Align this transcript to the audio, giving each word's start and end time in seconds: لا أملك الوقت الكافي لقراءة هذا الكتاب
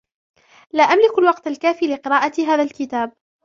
لا 0.73 0.83
أملك 0.83 1.19
الوقت 1.19 1.47
الكافي 1.47 1.85
لقراءة 1.87 2.43
هذا 2.43 2.63
الكتاب 2.63 3.11